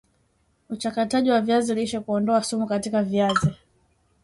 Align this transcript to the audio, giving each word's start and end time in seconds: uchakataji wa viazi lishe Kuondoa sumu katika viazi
uchakataji 0.69 1.31
wa 1.31 1.41
viazi 1.41 1.75
lishe 1.75 1.99
Kuondoa 1.99 2.43
sumu 2.43 2.67
katika 2.67 3.03
viazi 3.03 3.49